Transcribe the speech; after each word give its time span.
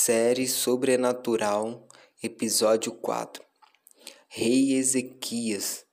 Série 0.00 0.46
Sobrenatural, 0.46 1.84
episódio 2.22 2.92
4. 2.92 3.42
Rei 4.28 4.74
Ezequias. 4.74 5.84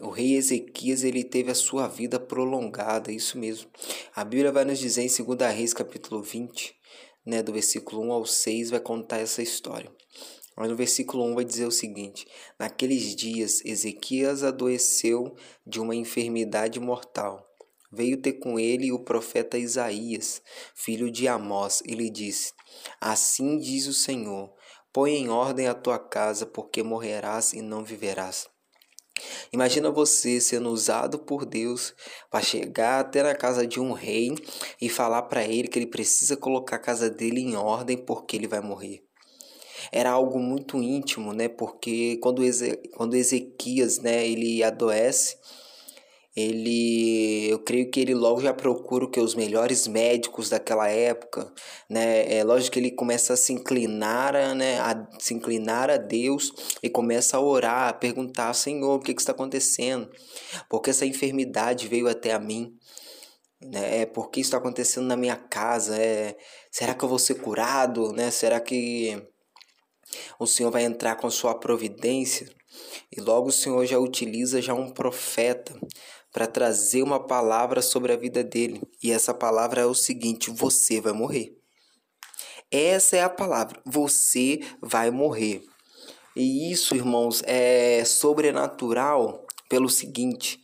O 0.00 0.10
rei 0.10 0.36
Ezequias 0.36 1.02
ele 1.02 1.24
teve 1.24 1.50
a 1.50 1.54
sua 1.54 1.88
vida 1.88 2.20
prolongada, 2.20 3.10
isso 3.10 3.36
mesmo. 3.36 3.68
A 4.14 4.22
Bíblia 4.22 4.52
vai 4.52 4.64
nos 4.64 4.78
dizer 4.78 5.02
em 5.02 5.08
2 5.08 5.52
Reis, 5.52 5.74
capítulo 5.74 6.22
20, 6.22 6.72
né, 7.26 7.42
do 7.42 7.52
versículo 7.52 8.00
1 8.02 8.12
ao 8.12 8.24
6, 8.24 8.70
vai 8.70 8.80
contar 8.80 9.18
essa 9.18 9.42
história. 9.42 9.90
Mas 10.56 10.70
no 10.70 10.76
versículo 10.76 11.24
1 11.24 11.34
vai 11.34 11.44
dizer 11.44 11.66
o 11.66 11.72
seguinte: 11.72 12.28
Naqueles 12.56 13.14
dias, 13.16 13.60
Ezequias 13.64 14.44
adoeceu 14.44 15.34
de 15.66 15.80
uma 15.80 15.96
enfermidade 15.96 16.78
mortal 16.78 17.51
veio 17.92 18.20
ter 18.20 18.34
com 18.34 18.58
ele 18.58 18.90
o 18.90 18.98
profeta 18.98 19.58
Isaías, 19.58 20.40
filho 20.74 21.10
de 21.10 21.28
Amós, 21.28 21.82
e 21.84 21.94
lhe 21.94 22.10
disse: 22.10 22.52
Assim 23.00 23.58
diz 23.58 23.86
o 23.86 23.92
Senhor: 23.92 24.52
Põe 24.92 25.16
em 25.16 25.28
ordem 25.28 25.68
a 25.68 25.74
tua 25.74 25.98
casa, 25.98 26.46
porque 26.46 26.82
morrerás 26.82 27.52
e 27.52 27.60
não 27.60 27.84
viverás. 27.84 28.48
Imagina 29.52 29.90
você 29.90 30.40
sendo 30.40 30.70
usado 30.70 31.18
por 31.18 31.44
Deus 31.44 31.94
para 32.30 32.42
chegar 32.42 33.00
até 33.00 33.22
na 33.22 33.34
casa 33.34 33.66
de 33.66 33.78
um 33.78 33.92
rei 33.92 34.34
e 34.80 34.88
falar 34.88 35.22
para 35.22 35.44
ele 35.44 35.68
que 35.68 35.78
ele 35.78 35.86
precisa 35.86 36.36
colocar 36.36 36.76
a 36.76 36.80
casa 36.80 37.10
dele 37.10 37.40
em 37.40 37.54
ordem 37.54 37.96
porque 37.96 38.36
ele 38.36 38.48
vai 38.48 38.60
morrer. 38.60 39.04
Era 39.90 40.10
algo 40.10 40.38
muito 40.38 40.80
íntimo, 40.80 41.32
né? 41.32 41.48
Porque 41.48 42.16
quando, 42.22 42.42
quando 42.94 43.16
Ezequias, 43.16 43.98
né, 43.98 44.26
ele 44.26 44.62
adoece, 44.62 45.36
ele 46.34 47.50
eu 47.50 47.58
creio 47.58 47.90
que 47.90 48.00
ele 48.00 48.14
logo 48.14 48.40
já 48.40 48.54
procura 48.54 49.08
que 49.10 49.20
os 49.20 49.34
melhores 49.34 49.86
médicos 49.86 50.48
daquela 50.48 50.88
época 50.88 51.52
né? 51.90 52.34
É 52.34 52.42
lógico 52.42 52.72
que 52.72 52.80
ele 52.80 52.90
começa 52.90 53.34
a 53.34 53.36
se 53.36 53.52
inclinar 53.52 54.32
né? 54.56 54.80
A 54.80 55.06
se 55.18 55.34
inclinar 55.34 55.90
a 55.90 55.98
Deus 55.98 56.50
e 56.82 56.88
começa 56.88 57.36
a 57.36 57.40
orar 57.40 57.88
a 57.88 57.92
perguntar 57.92 58.54
Senhor 58.54 58.96
o 58.96 59.00
que, 59.00 59.14
que 59.14 59.20
está 59.20 59.32
acontecendo? 59.32 60.10
Porque 60.70 60.90
essa 60.90 61.04
enfermidade 61.04 61.86
veio 61.86 62.08
até 62.08 62.32
a 62.32 62.38
mim? 62.38 62.74
Né? 63.60 64.00
É 64.00 64.06
porque 64.06 64.40
está 64.40 64.56
acontecendo 64.56 65.06
na 65.06 65.16
minha 65.16 65.36
casa? 65.36 65.96
É 65.96 66.34
será 66.70 66.94
que 66.94 67.04
eu 67.04 67.08
vou 67.08 67.18
ser 67.18 67.34
curado? 67.34 68.10
Né? 68.12 68.30
Será 68.30 68.58
que 68.58 69.22
o 70.38 70.46
Senhor 70.46 70.70
vai 70.70 70.84
entrar 70.84 71.16
com 71.16 71.30
sua 71.30 71.54
providência? 71.54 72.48
E 73.14 73.20
logo 73.20 73.48
o 73.48 73.52
Senhor 73.52 73.84
já 73.84 73.98
utiliza 73.98 74.62
já 74.62 74.72
um 74.72 74.90
profeta 74.90 75.78
para 76.32 76.46
trazer 76.46 77.02
uma 77.02 77.20
palavra 77.20 77.82
sobre 77.82 78.12
a 78.12 78.16
vida 78.16 78.42
dele. 78.42 78.82
E 79.02 79.12
essa 79.12 79.34
palavra 79.34 79.82
é 79.82 79.86
o 79.86 79.94
seguinte: 79.94 80.50
você 80.50 81.00
vai 81.00 81.12
morrer. 81.12 81.56
Essa 82.70 83.16
é 83.16 83.22
a 83.22 83.28
palavra. 83.28 83.80
Você 83.84 84.60
vai 84.80 85.10
morrer. 85.10 85.62
E 86.34 86.72
isso, 86.72 86.94
irmãos, 86.94 87.42
é 87.44 88.02
sobrenatural 88.04 89.46
pelo 89.68 89.90
seguinte: 89.90 90.58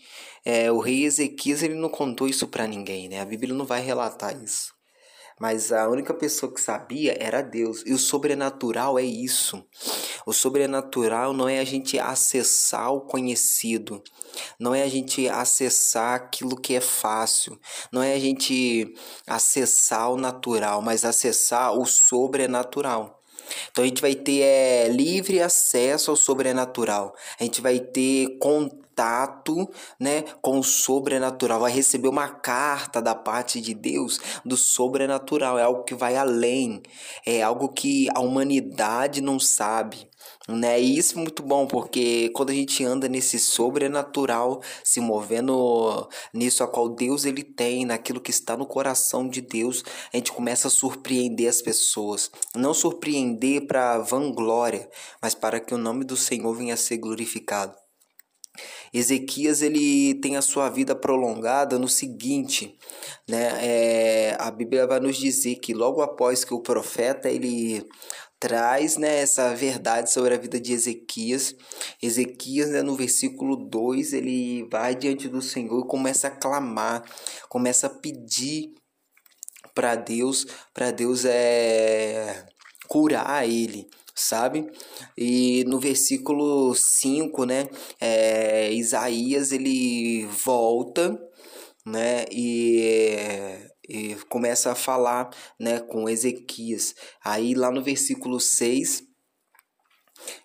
é, 0.44 0.72
o 0.72 0.78
rei 0.78 1.04
Ezequias 1.04 1.62
ele 1.62 1.74
não 1.74 1.90
contou 1.90 2.26
isso 2.26 2.48
para 2.48 2.66
ninguém, 2.66 3.08
né? 3.08 3.20
A 3.20 3.26
Bíblia 3.26 3.54
não 3.54 3.66
vai 3.66 3.82
relatar 3.82 4.42
isso. 4.42 4.72
Mas 5.38 5.70
a 5.70 5.88
única 5.88 6.12
pessoa 6.12 6.52
que 6.52 6.60
sabia 6.60 7.16
era 7.20 7.42
Deus. 7.42 7.84
E 7.86 7.92
o 7.92 7.98
sobrenatural 7.98 8.98
é 8.98 9.04
isso. 9.04 9.64
O 10.28 10.32
sobrenatural 10.34 11.32
não 11.32 11.48
é 11.48 11.58
a 11.58 11.64
gente 11.64 11.98
acessar 11.98 12.92
o 12.92 13.00
conhecido, 13.00 14.02
não 14.60 14.74
é 14.74 14.82
a 14.82 14.86
gente 14.86 15.26
acessar 15.26 16.16
aquilo 16.16 16.54
que 16.54 16.74
é 16.74 16.82
fácil, 16.82 17.58
não 17.90 18.02
é 18.02 18.12
a 18.12 18.18
gente 18.18 18.94
acessar 19.26 20.12
o 20.12 20.18
natural, 20.18 20.82
mas 20.82 21.02
acessar 21.02 21.72
o 21.72 21.86
sobrenatural. 21.86 23.22
Então 23.70 23.82
a 23.82 23.86
gente 23.86 24.02
vai 24.02 24.14
ter 24.14 24.42
é, 24.42 24.88
livre 24.88 25.40
acesso 25.40 26.10
ao 26.10 26.16
sobrenatural. 26.16 27.14
A 27.40 27.44
gente 27.44 27.62
vai 27.62 27.80
ter 27.80 28.36
contato, 28.38 29.66
né, 29.98 30.24
com 30.42 30.58
o 30.58 30.62
sobrenatural. 30.62 31.60
Vai 31.60 31.72
receber 31.72 32.08
uma 32.08 32.28
carta 32.28 33.00
da 33.00 33.14
parte 33.14 33.62
de 33.62 33.72
Deus 33.72 34.20
do 34.44 34.58
sobrenatural. 34.58 35.58
É 35.58 35.62
algo 35.62 35.84
que 35.84 35.94
vai 35.94 36.16
além. 36.16 36.82
É 37.24 37.42
algo 37.42 37.70
que 37.70 38.08
a 38.14 38.20
humanidade 38.20 39.22
não 39.22 39.40
sabe. 39.40 40.06
Né? 40.48 40.80
E 40.80 40.96
isso 40.96 41.18
é 41.18 41.20
muito 41.20 41.42
bom, 41.42 41.66
porque 41.66 42.30
quando 42.30 42.48
a 42.48 42.54
gente 42.54 42.82
anda 42.82 43.06
nesse 43.06 43.38
sobrenatural, 43.38 44.62
se 44.82 44.98
movendo 44.98 46.08
nisso 46.32 46.64
a 46.64 46.66
qual 46.66 46.88
Deus 46.88 47.26
ele 47.26 47.42
tem, 47.42 47.84
naquilo 47.84 48.18
que 48.18 48.30
está 48.30 48.56
no 48.56 48.64
coração 48.64 49.28
de 49.28 49.42
Deus, 49.42 49.84
a 50.10 50.16
gente 50.16 50.32
começa 50.32 50.68
a 50.68 50.70
surpreender 50.70 51.50
as 51.50 51.60
pessoas. 51.60 52.30
Não 52.54 52.72
surpreender 52.72 53.66
para 53.66 53.98
vanglória, 53.98 54.88
mas 55.20 55.34
para 55.34 55.60
que 55.60 55.74
o 55.74 55.78
nome 55.78 56.02
do 56.02 56.16
Senhor 56.16 56.54
venha 56.54 56.72
a 56.72 56.78
ser 56.78 56.96
glorificado. 56.96 57.76
Ezequias 58.92 59.60
ele 59.60 60.14
tem 60.14 60.36
a 60.36 60.42
sua 60.42 60.68
vida 60.70 60.94
prolongada 60.94 61.78
no 61.78 61.88
seguinte, 61.88 62.76
né? 63.28 63.50
É, 63.60 64.36
a 64.38 64.50
Bíblia 64.50 64.86
vai 64.86 64.98
nos 64.98 65.16
dizer 65.16 65.56
que 65.56 65.74
logo 65.74 66.00
após 66.00 66.42
que 66.42 66.54
o 66.54 66.60
profeta 66.60 67.28
ele 67.28 67.86
traz 68.40 68.96
né, 68.96 69.20
essa 69.20 69.54
verdade 69.54 70.12
sobre 70.12 70.34
a 70.34 70.38
vida 70.38 70.60
de 70.60 70.72
Ezequias. 70.72 71.54
Ezequias, 72.02 72.70
né, 72.70 72.82
no 72.82 72.94
versículo 72.94 73.56
2, 73.56 74.12
ele 74.12 74.68
vai 74.70 74.94
diante 74.94 75.28
do 75.28 75.42
Senhor 75.42 75.84
e 75.84 75.88
começa 75.88 76.28
a 76.28 76.30
clamar, 76.30 77.02
começa 77.48 77.86
a 77.86 77.90
pedir 77.90 78.72
para 79.74 79.94
Deus, 79.94 80.46
para 80.72 80.90
Deus 80.90 81.24
é 81.24 82.46
curar 82.88 83.46
ele, 83.48 83.88
sabe? 84.14 84.66
E 85.16 85.64
no 85.66 85.78
versículo 85.78 86.74
5, 86.74 87.44
né, 87.44 87.68
é, 88.00 88.72
Isaías 88.72 89.52
ele 89.52 90.26
volta, 90.26 91.18
né, 91.86 92.24
e 92.30 93.68
e 93.88 94.14
começa 94.28 94.72
a 94.72 94.74
falar 94.74 95.30
né, 95.58 95.80
com 95.80 96.08
Ezequias. 96.08 96.94
Aí 97.24 97.54
lá 97.54 97.70
no 97.70 97.82
versículo 97.82 98.38
6, 98.38 99.02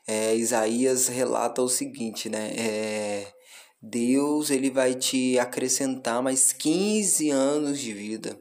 é, 0.07 0.35
Isaías 0.35 1.07
relata 1.07 1.61
o 1.61 1.69
seguinte, 1.69 2.29
né? 2.29 2.53
É, 2.55 3.33
Deus 3.81 4.49
ele 4.49 4.69
vai 4.69 4.95
te 4.95 5.37
acrescentar 5.37 6.21
mais 6.23 6.53
15 6.53 7.29
anos 7.31 7.79
de 7.79 7.93
vida. 7.93 8.39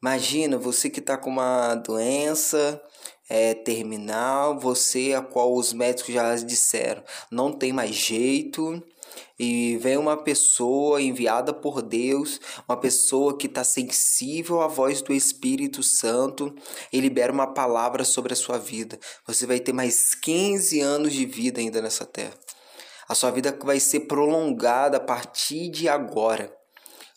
Imagina 0.00 0.56
você 0.56 0.88
que 0.88 1.00
está 1.00 1.18
com 1.18 1.30
uma 1.30 1.74
doença 1.74 2.80
é, 3.28 3.54
terminal, 3.54 4.58
você 4.58 5.14
a 5.14 5.20
qual 5.20 5.54
os 5.54 5.72
médicos 5.72 6.14
já 6.14 6.34
disseram 6.36 7.02
não 7.30 7.52
tem 7.52 7.72
mais 7.72 7.94
jeito, 7.94 8.82
e 9.38 9.76
vem 9.78 9.96
uma 9.96 10.16
pessoa 10.16 11.00
enviada 11.00 11.52
por 11.52 11.82
Deus, 11.82 12.40
uma 12.68 12.76
pessoa 12.76 13.36
que 13.36 13.46
está 13.46 13.64
sensível 13.64 14.60
à 14.60 14.68
voz 14.68 15.02
do 15.02 15.12
Espírito 15.12 15.82
Santo 15.82 16.54
e 16.92 17.00
libera 17.00 17.32
uma 17.32 17.54
palavra 17.54 18.04
sobre 18.04 18.32
a 18.32 18.36
sua 18.36 18.58
vida. 18.58 18.98
Você 19.26 19.46
vai 19.46 19.60
ter 19.60 19.72
mais 19.72 20.14
15 20.14 20.80
anos 20.80 21.12
de 21.12 21.26
vida 21.26 21.60
ainda 21.60 21.80
nessa 21.80 22.04
terra. 22.04 22.34
A 23.08 23.14
sua 23.14 23.30
vida 23.30 23.56
vai 23.62 23.80
ser 23.80 24.00
prolongada 24.00 24.98
a 24.98 25.00
partir 25.00 25.68
de 25.68 25.88
agora. 25.88 26.59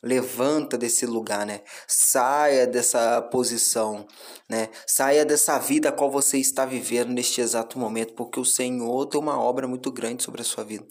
Levanta 0.04 0.78
desse 0.78 1.06
lugar, 1.06 1.46
né? 1.46 1.62
Saia 1.88 2.68
dessa 2.68 3.22
posição, 3.22 4.06
né? 4.50 4.68
Saia 4.86 5.24
dessa 5.24 5.58
vida 5.58 5.88
a 5.88 5.92
qual 5.94 6.12
você 6.12 6.38
está 6.38 6.66
vivendo 6.66 7.12
neste 7.12 7.40
exato 7.40 7.80
momento, 7.80 8.14
porque 8.14 8.38
o 8.38 8.44
Senhor 8.44 9.06
tem 9.06 9.18
uma 9.18 9.40
obra 9.40 9.66
muito 9.66 9.90
grande 9.90 10.22
sobre 10.22 10.42
a 10.42 10.44
sua 10.44 10.66
vida. 10.66 10.86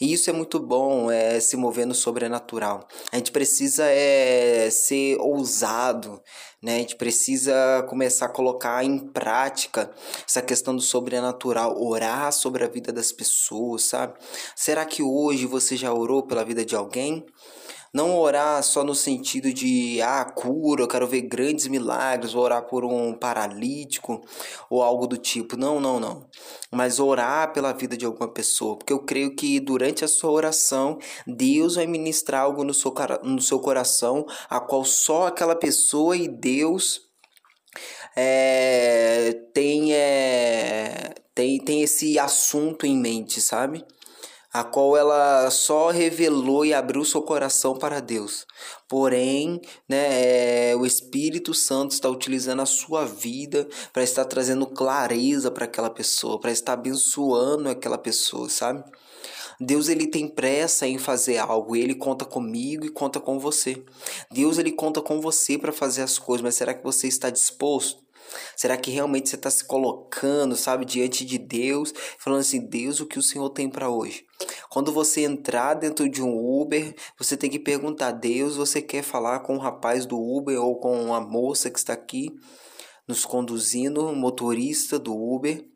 E 0.00 0.14
isso 0.14 0.30
é 0.30 0.32
muito 0.32 0.58
bom, 0.58 1.10
é 1.10 1.38
se 1.40 1.58
mover 1.58 1.86
no 1.86 1.94
sobrenatural. 1.94 2.88
A 3.12 3.16
gente 3.16 3.32
precisa 3.32 3.84
é 3.84 4.70
ser 4.70 5.18
ousado, 5.20 6.18
né? 6.62 6.76
A 6.76 6.78
gente 6.78 6.96
precisa 6.96 7.84
começar 7.86 8.26
a 8.26 8.30
colocar 8.30 8.82
em 8.82 8.98
prática 8.98 9.90
essa 10.26 10.40
questão 10.40 10.74
do 10.74 10.80
sobrenatural, 10.80 11.78
orar 11.78 12.32
sobre 12.32 12.64
a 12.64 12.68
vida 12.68 12.90
das 12.90 13.12
pessoas, 13.12 13.84
sabe? 13.84 14.14
Será 14.56 14.86
que 14.86 15.02
hoje 15.02 15.44
você 15.44 15.76
já 15.76 15.92
orou 15.92 16.22
pela 16.22 16.42
vida 16.42 16.64
de 16.64 16.74
alguém? 16.74 17.26
Não 17.94 18.18
orar 18.18 18.60
só 18.64 18.82
no 18.82 18.92
sentido 18.92 19.52
de, 19.52 20.02
ah, 20.02 20.24
cura, 20.24 20.82
eu 20.82 20.88
quero 20.88 21.06
ver 21.06 21.22
grandes 21.22 21.68
milagres, 21.68 22.34
orar 22.34 22.66
por 22.66 22.84
um 22.84 23.14
paralítico 23.14 24.20
ou 24.68 24.82
algo 24.82 25.06
do 25.06 25.16
tipo. 25.16 25.56
Não, 25.56 25.78
não, 25.78 26.00
não. 26.00 26.26
Mas 26.72 26.98
orar 26.98 27.52
pela 27.52 27.72
vida 27.72 27.96
de 27.96 28.04
alguma 28.04 28.26
pessoa. 28.26 28.76
Porque 28.76 28.92
eu 28.92 28.98
creio 28.98 29.36
que 29.36 29.60
durante 29.60 30.04
a 30.04 30.08
sua 30.08 30.32
oração, 30.32 30.98
Deus 31.24 31.76
vai 31.76 31.86
ministrar 31.86 32.42
algo 32.42 32.64
no 32.64 32.74
seu, 32.74 32.92
no 33.22 33.40
seu 33.40 33.60
coração, 33.60 34.26
a 34.50 34.58
qual 34.58 34.84
só 34.84 35.28
aquela 35.28 35.54
pessoa 35.54 36.16
e 36.16 36.26
Deus 36.26 37.00
é, 38.16 39.32
tem, 39.52 39.92
é, 39.94 41.14
tem, 41.32 41.58
tem 41.58 41.82
esse 41.82 42.18
assunto 42.18 42.86
em 42.86 42.96
mente, 42.96 43.40
sabe? 43.40 43.84
A 44.54 44.62
qual 44.62 44.96
ela 44.96 45.50
só 45.50 45.90
revelou 45.90 46.64
e 46.64 46.72
abriu 46.72 47.04
seu 47.04 47.20
coração 47.20 47.76
para 47.76 47.98
Deus. 47.98 48.46
Porém, 48.88 49.60
né, 49.88 50.70
é, 50.70 50.76
o 50.76 50.86
Espírito 50.86 51.52
Santo 51.52 51.90
está 51.90 52.08
utilizando 52.08 52.62
a 52.62 52.66
sua 52.66 53.04
vida 53.04 53.68
para 53.92 54.04
estar 54.04 54.24
trazendo 54.26 54.64
clareza 54.64 55.50
para 55.50 55.64
aquela 55.64 55.90
pessoa, 55.90 56.38
para 56.38 56.52
estar 56.52 56.74
abençoando 56.74 57.68
aquela 57.68 57.98
pessoa, 57.98 58.48
sabe? 58.48 58.84
Deus 59.60 59.88
ele 59.88 60.06
tem 60.06 60.28
pressa 60.28 60.86
em 60.86 60.98
fazer 60.98 61.38
algo, 61.38 61.74
ele 61.74 61.96
conta 61.96 62.24
comigo 62.24 62.84
e 62.86 62.90
conta 62.90 63.18
com 63.18 63.40
você. 63.40 63.84
Deus 64.30 64.58
ele 64.58 64.70
conta 64.70 65.02
com 65.02 65.20
você 65.20 65.58
para 65.58 65.72
fazer 65.72 66.02
as 66.02 66.16
coisas, 66.16 66.42
mas 66.42 66.54
será 66.54 66.72
que 66.74 66.84
você 66.84 67.08
está 67.08 67.28
disposto? 67.28 68.03
Será 68.56 68.76
que 68.76 68.90
realmente 68.90 69.28
você 69.28 69.36
está 69.36 69.50
se 69.50 69.64
colocando, 69.64 70.56
sabe, 70.56 70.84
diante 70.84 71.24
de 71.24 71.38
Deus, 71.38 71.92
falando 72.18 72.40
assim: 72.40 72.66
Deus, 72.66 73.00
o 73.00 73.06
que 73.06 73.18
o 73.18 73.22
Senhor 73.22 73.48
tem 73.50 73.68
para 73.68 73.90
hoje? 73.90 74.24
Quando 74.70 74.92
você 74.92 75.22
entrar 75.22 75.74
dentro 75.74 76.08
de 76.08 76.22
um 76.22 76.60
Uber, 76.60 76.94
você 77.18 77.36
tem 77.36 77.50
que 77.50 77.58
perguntar: 77.58 78.12
Deus, 78.12 78.56
você 78.56 78.80
quer 78.80 79.02
falar 79.02 79.40
com 79.40 79.56
o 79.56 79.60
rapaz 79.60 80.06
do 80.06 80.18
Uber 80.18 80.60
ou 80.60 80.78
com 80.78 81.14
a 81.14 81.20
moça 81.20 81.70
que 81.70 81.78
está 81.78 81.92
aqui 81.92 82.30
nos 83.06 83.24
conduzindo, 83.24 84.14
motorista 84.14 84.98
do 84.98 85.14
Uber? 85.14 85.73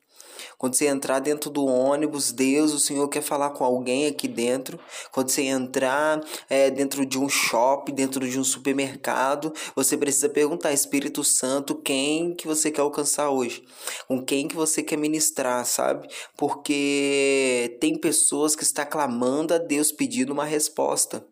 Quando 0.58 0.75
você 0.75 0.87
entrar 0.87 1.20
dentro 1.20 1.50
do 1.50 1.64
ônibus, 1.64 2.32
Deus, 2.32 2.72
o 2.72 2.81
Senhor 2.81 3.06
quer 3.08 3.22
falar 3.22 3.50
com 3.50 3.64
alguém 3.64 4.08
aqui 4.08 4.26
dentro. 4.26 4.78
Quando 5.12 5.31
você 5.31 5.43
entrar 5.43 6.20
é, 6.50 6.69
dentro 6.69 7.06
de 7.06 7.16
um 7.16 7.28
shopping, 7.28 7.94
dentro 7.94 8.28
de 8.28 8.40
um 8.40 8.44
supermercado, 8.44 9.55
você 9.76 9.96
precisa 9.96 10.28
perguntar, 10.28 10.72
Espírito 10.72 11.22
Santo, 11.22 11.76
quem 11.76 12.34
que 12.34 12.44
você 12.44 12.72
quer 12.72 12.81
alcançar 12.81 13.31
hoje? 13.31 13.64
Com 14.08 14.20
quem 14.20 14.49
que 14.49 14.56
você 14.56 14.82
quer 14.82 14.96
ministrar, 14.96 15.64
sabe? 15.64 16.08
Porque 16.37 17.78
tem 17.81 17.96
pessoas 17.96 18.56
que 18.56 18.64
estão 18.64 18.84
clamando 18.84 19.54
a 19.54 19.58
Deus 19.58 19.93
pedindo 19.93 20.32
uma 20.32 20.44
resposta. 20.44 21.25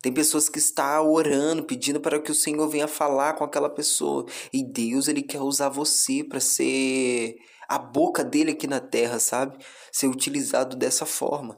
Tem 0.00 0.12
pessoas 0.12 0.48
que 0.48 0.58
estão 0.58 1.10
orando, 1.10 1.64
pedindo 1.64 2.00
para 2.00 2.20
que 2.20 2.30
o 2.30 2.34
Senhor 2.34 2.68
venha 2.68 2.86
falar 2.86 3.34
com 3.34 3.42
aquela 3.42 3.68
pessoa. 3.68 4.24
E 4.52 4.62
Deus, 4.62 5.08
ele 5.08 5.22
quer 5.22 5.40
usar 5.40 5.68
você 5.68 6.22
para 6.22 6.38
ser 6.38 7.36
a 7.70 7.78
boca 7.78 8.24
dele 8.24 8.50
aqui 8.50 8.66
na 8.66 8.80
terra, 8.80 9.20
sabe? 9.20 9.56
Ser 9.92 10.08
utilizado 10.08 10.76
dessa 10.76 11.06
forma. 11.06 11.56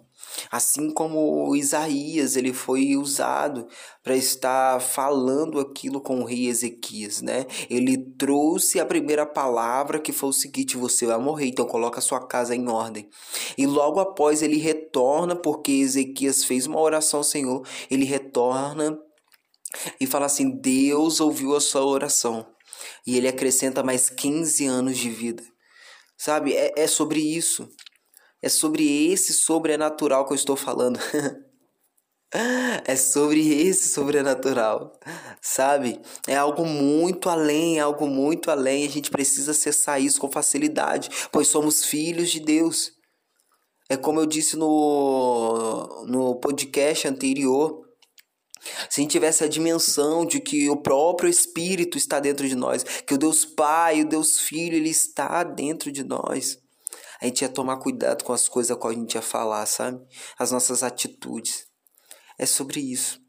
Assim 0.50 0.90
como 0.92 1.56
Isaías, 1.56 2.36
ele 2.36 2.52
foi 2.52 2.96
usado 2.96 3.66
para 4.02 4.14
estar 4.14 4.78
falando 4.80 5.58
aquilo 5.58 6.02
com 6.02 6.20
o 6.20 6.24
rei 6.24 6.48
Ezequias, 6.48 7.22
né? 7.22 7.46
Ele 7.70 7.96
trouxe 7.96 8.78
a 8.78 8.84
primeira 8.84 9.24
palavra 9.24 9.98
que 9.98 10.12
foi 10.12 10.28
o 10.28 10.34
seguinte: 10.34 10.76
você 10.76 11.06
vai 11.06 11.18
morrer, 11.18 11.46
então 11.46 11.66
coloca 11.66 11.98
a 11.98 12.02
sua 12.02 12.26
casa 12.26 12.54
em 12.54 12.68
ordem. 12.68 13.08
E 13.56 13.66
logo 13.66 13.98
após 13.98 14.42
ele 14.42 14.58
retorna, 14.58 15.34
porque 15.34 15.72
Ezequias 15.72 16.44
fez 16.44 16.66
uma 16.66 16.80
oração 16.80 17.20
ao 17.20 17.24
Senhor, 17.24 17.66
ele 17.90 18.04
retorna 18.04 18.98
e 19.98 20.06
fala 20.06 20.26
assim: 20.26 20.50
Deus 20.50 21.20
ouviu 21.20 21.56
a 21.56 21.60
sua 21.60 21.86
oração. 21.86 22.46
E 23.06 23.16
ele 23.16 23.28
acrescenta 23.28 23.82
mais 23.82 24.10
15 24.10 24.66
anos 24.66 24.98
de 24.98 25.08
vida. 25.08 25.51
Sabe? 26.22 26.54
É, 26.54 26.72
é 26.76 26.86
sobre 26.86 27.18
isso. 27.18 27.68
É 28.40 28.48
sobre 28.48 29.10
esse 29.10 29.32
sobrenatural 29.32 30.24
que 30.24 30.32
eu 30.32 30.36
estou 30.36 30.54
falando. 30.54 31.00
é 32.86 32.94
sobre 32.94 33.40
esse 33.66 33.88
sobrenatural, 33.88 34.92
sabe? 35.40 36.00
É 36.28 36.36
algo 36.36 36.64
muito 36.64 37.28
além, 37.28 37.78
é 37.78 37.80
algo 37.80 38.06
muito 38.06 38.52
além. 38.52 38.86
A 38.86 38.88
gente 38.88 39.10
precisa 39.10 39.50
acessar 39.50 40.00
isso 40.00 40.20
com 40.20 40.30
facilidade, 40.30 41.10
pois 41.32 41.48
somos 41.48 41.84
filhos 41.84 42.30
de 42.30 42.38
Deus. 42.38 42.92
É 43.88 43.96
como 43.96 44.20
eu 44.20 44.26
disse 44.26 44.56
no, 44.56 46.04
no 46.06 46.36
podcast 46.36 47.08
anterior. 47.08 47.82
Se 48.88 49.00
a 49.00 49.02
gente 49.02 49.10
tivesse 49.10 49.42
a 49.42 49.48
dimensão 49.48 50.24
de 50.24 50.40
que 50.40 50.70
o 50.70 50.76
próprio 50.76 51.28
Espírito 51.28 51.98
está 51.98 52.20
dentro 52.20 52.48
de 52.48 52.54
nós, 52.54 52.82
que 52.82 53.14
o 53.14 53.18
Deus 53.18 53.44
Pai, 53.44 54.02
o 54.02 54.08
Deus 54.08 54.38
Filho, 54.38 54.76
ele 54.76 54.90
está 54.90 55.42
dentro 55.42 55.90
de 55.90 56.04
nós, 56.04 56.58
a 57.20 57.26
gente 57.26 57.42
ia 57.42 57.48
tomar 57.48 57.78
cuidado 57.78 58.24
com 58.24 58.32
as 58.32 58.48
coisas 58.48 58.76
que 58.76 58.86
a 58.86 58.92
gente 58.92 59.14
ia 59.14 59.22
falar, 59.22 59.66
sabe? 59.66 60.00
As 60.38 60.50
nossas 60.50 60.82
atitudes. 60.82 61.66
É 62.38 62.46
sobre 62.46 62.80
isso. 62.80 63.20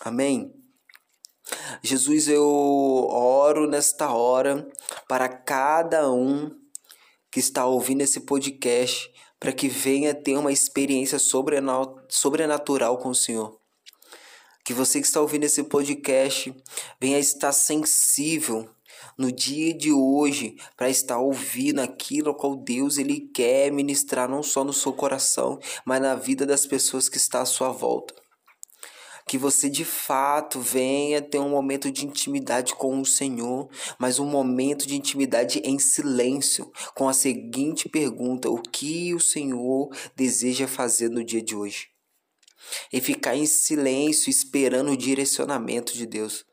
Amém? 0.00 0.52
Jesus, 1.82 2.28
eu 2.28 2.46
oro 3.10 3.68
nesta 3.68 4.12
hora 4.12 4.68
para 5.08 5.28
cada 5.28 6.10
um 6.12 6.50
que 7.30 7.40
está 7.40 7.66
ouvindo 7.66 8.02
esse 8.02 8.20
podcast, 8.20 9.10
para 9.38 9.52
que 9.52 9.68
venha 9.68 10.14
ter 10.14 10.36
uma 10.36 10.52
experiência 10.52 11.18
sobrenatural 11.18 12.98
com 12.98 13.08
o 13.08 13.14
Senhor 13.14 13.59
que 14.70 14.74
você 14.74 15.00
que 15.00 15.06
está 15.08 15.20
ouvindo 15.20 15.42
esse 15.42 15.64
podcast 15.64 16.54
venha 17.00 17.18
estar 17.18 17.50
sensível 17.50 18.70
no 19.18 19.32
dia 19.32 19.74
de 19.74 19.90
hoje 19.90 20.54
para 20.76 20.88
estar 20.88 21.18
ouvindo 21.18 21.80
aquilo 21.80 22.32
qual 22.32 22.54
Deus 22.54 22.96
ele 22.96 23.18
quer 23.34 23.72
ministrar 23.72 24.28
não 24.28 24.44
só 24.44 24.62
no 24.62 24.72
seu 24.72 24.92
coração, 24.92 25.58
mas 25.84 26.00
na 26.00 26.14
vida 26.14 26.46
das 26.46 26.66
pessoas 26.66 27.08
que 27.08 27.16
está 27.16 27.40
à 27.40 27.44
sua 27.44 27.72
volta. 27.72 28.14
Que 29.26 29.36
você 29.36 29.68
de 29.68 29.84
fato 29.84 30.60
venha 30.60 31.20
ter 31.20 31.40
um 31.40 31.50
momento 31.50 31.90
de 31.90 32.06
intimidade 32.06 32.72
com 32.76 33.00
o 33.00 33.04
Senhor, 33.04 33.68
mas 33.98 34.20
um 34.20 34.26
momento 34.26 34.86
de 34.86 34.94
intimidade 34.94 35.60
em 35.64 35.80
silêncio, 35.80 36.70
com 36.94 37.08
a 37.08 37.12
seguinte 37.12 37.88
pergunta: 37.88 38.48
o 38.48 38.62
que 38.62 39.12
o 39.14 39.18
Senhor 39.18 39.88
deseja 40.14 40.68
fazer 40.68 41.10
no 41.10 41.24
dia 41.24 41.42
de 41.42 41.56
hoje? 41.56 41.90
E 42.92 43.00
ficar 43.00 43.36
em 43.36 43.46
silêncio 43.46 44.30
esperando 44.30 44.92
o 44.92 44.96
direcionamento 44.96 45.92
de 45.92 46.06
Deus. 46.06 46.44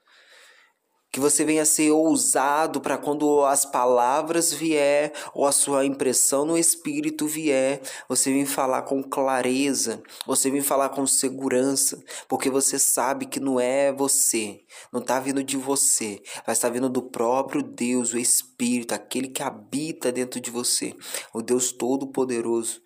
Que 1.10 1.22
você 1.22 1.46
venha 1.46 1.66
ser 1.66 1.90
ousado 1.90 2.82
para 2.82 2.98
quando 2.98 3.44
as 3.46 3.66
palavras 3.66 4.54
vier 4.54 5.14
ou 5.34 5.46
a 5.46 5.52
sua 5.52 5.86
impressão 5.86 6.46
no 6.46 6.58
espírito 6.58 7.26
vier, 7.26 7.82
você 8.10 8.32
vem 8.32 8.46
falar 8.46 8.84
com 8.84 9.02
clareza, 9.02 10.04
você 10.28 10.52
vem 10.52 10.62
falar 10.62 10.90
com 10.90 11.08
segurança, 11.08 12.04
porque 12.28 12.50
você 12.50 12.78
sabe 12.78 13.26
que 13.26 13.40
não 13.40 13.60
é 13.60 13.92
você, 13.92 14.60
não 14.92 15.00
está 15.00 15.20
vindo 15.20 15.44
de 15.44 15.58
você, 15.58 16.22
mas 16.46 16.58
está 16.58 16.70
vindo 16.70 16.90
do 16.90 17.02
próprio 17.02 17.64
Deus, 17.64 18.14
o 18.14 18.20
Espírito, 18.20 18.94
aquele 18.94 19.30
que 19.30 19.42
habita 19.42 20.12
dentro 20.12 20.42
de 20.42 20.52
você, 20.52 20.94
o 21.34 21.42
Deus 21.42 21.72
Todo-Poderoso. 21.72 22.82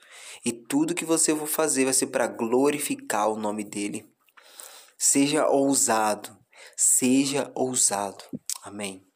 E 0.46 0.52
tudo 0.52 0.96
que 0.96 1.06
você 1.06 1.36
for 1.36 1.48
fazer 1.48 1.86
vai 1.86 1.94
ser 1.94 2.08
para 2.08 2.28
glorificar 2.28 3.30
o 3.30 3.38
nome 3.38 3.64
dele. 3.64 4.10
Seja 4.98 5.48
ousado, 5.48 6.38
seja 6.76 7.52
ousado. 7.56 8.24
Amém. 8.64 9.11